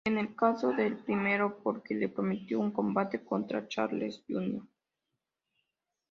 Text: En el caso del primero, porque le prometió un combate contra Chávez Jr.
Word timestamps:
En 0.03 0.17
el 0.17 0.35
caso 0.35 0.73
del 0.73 0.97
primero, 0.97 1.59
porque 1.61 1.93
le 1.93 2.09
prometió 2.09 2.59
un 2.59 2.71
combate 2.71 3.23
contra 3.23 3.67
Chávez 3.67 4.23
Jr. 4.27 4.63